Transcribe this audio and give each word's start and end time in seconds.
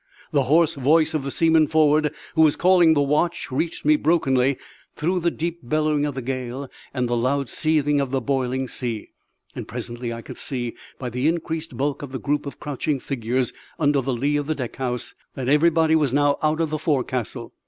The 0.31 0.45
hoarse 0.49 0.73
voice 0.73 1.13
of 1.13 1.23
the 1.23 1.29
seaman 1.29 1.67
forward 1.67 2.11
who 2.33 2.41
was 2.41 2.55
calling 2.55 2.95
the 2.95 3.03
watch 3.03 3.51
reached 3.51 3.85
me 3.85 3.97
brokenly 3.97 4.57
through 4.95 5.19
the 5.19 5.29
deep 5.29 5.59
bellowing 5.61 6.07
of 6.07 6.15
the 6.15 6.23
gale 6.23 6.71
and 6.91 7.07
the 7.07 7.15
loud 7.15 7.49
seething 7.49 8.01
of 8.01 8.09
the 8.09 8.19
boiling 8.19 8.67
sea; 8.67 9.11
and 9.55 9.67
presently 9.67 10.11
I 10.11 10.23
could 10.23 10.37
see, 10.37 10.73
by 10.97 11.11
the 11.11 11.27
increased 11.27 11.77
bulk 11.77 12.01
of 12.01 12.13
the 12.13 12.19
group 12.19 12.47
of 12.47 12.59
crouching 12.59 12.99
figures 12.99 13.53
under 13.77 14.01
the 14.01 14.11
lee 14.13 14.37
of 14.37 14.47
the 14.47 14.55
deck 14.55 14.77
house, 14.77 15.13
that 15.35 15.47
everybody 15.47 15.95
was 15.95 16.11
now 16.15 16.37
out 16.41 16.61
of 16.61 16.71
the 16.71 16.79
forecastle. 16.79 17.53